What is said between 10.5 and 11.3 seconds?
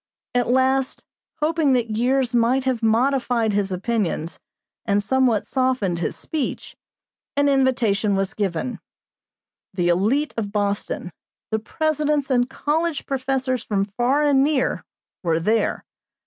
Boston,